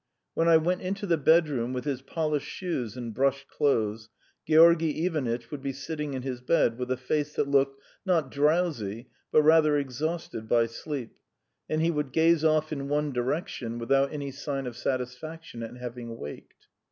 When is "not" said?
8.03-8.31